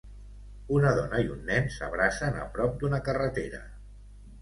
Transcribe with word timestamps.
Una 0.77 0.93
dona 0.99 1.19
i 1.27 1.29
un 1.35 1.45
nen 1.51 1.71
s'abracen 1.77 2.43
a 2.47 2.51
prop 2.59 2.83
d'una 2.83 3.05
carretera. 3.11 3.65